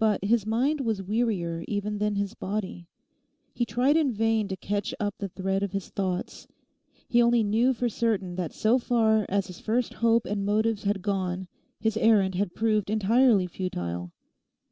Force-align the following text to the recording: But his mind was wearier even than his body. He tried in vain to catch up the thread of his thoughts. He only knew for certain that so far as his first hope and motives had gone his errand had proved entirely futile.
But 0.00 0.24
his 0.24 0.44
mind 0.44 0.80
was 0.80 1.04
wearier 1.04 1.62
even 1.68 1.98
than 1.98 2.16
his 2.16 2.34
body. 2.34 2.88
He 3.54 3.64
tried 3.64 3.96
in 3.96 4.10
vain 4.10 4.48
to 4.48 4.56
catch 4.56 4.92
up 4.98 5.14
the 5.18 5.28
thread 5.28 5.62
of 5.62 5.70
his 5.70 5.88
thoughts. 5.90 6.48
He 7.08 7.22
only 7.22 7.44
knew 7.44 7.72
for 7.72 7.88
certain 7.88 8.34
that 8.34 8.52
so 8.52 8.78
far 8.80 9.24
as 9.28 9.46
his 9.46 9.60
first 9.60 9.94
hope 9.94 10.26
and 10.26 10.44
motives 10.44 10.82
had 10.82 11.00
gone 11.00 11.46
his 11.78 11.96
errand 11.96 12.34
had 12.34 12.56
proved 12.56 12.90
entirely 12.90 13.46
futile. 13.46 14.10